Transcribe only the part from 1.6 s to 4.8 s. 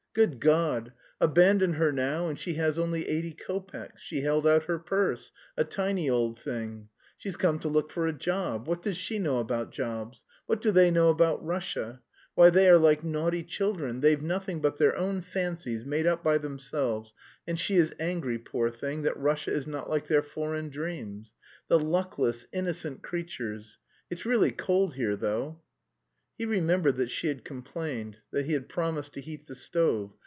her now, and she has only eighty kopecks; she held out her